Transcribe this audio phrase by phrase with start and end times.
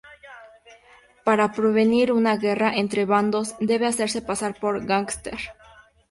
[1.27, 5.37] Para prevenir una guerra entre bandos, debe hacerse pasar por gángster.